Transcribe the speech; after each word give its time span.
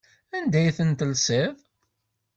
Anda 0.35 0.57
ay 0.61 0.69
ten-telsiḍ? 0.77 1.55